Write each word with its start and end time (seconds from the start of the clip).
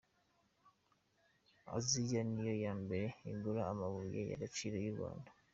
Aziya 1.75 2.21
ni 2.29 2.41
yo 2.47 2.53
ya 2.63 2.73
mbere 2.83 3.07
igura 3.31 3.61
amabuye 3.71 4.19
y’agaciro 4.29 4.75
y’u 4.85 4.95
Rwanda. 4.97 5.29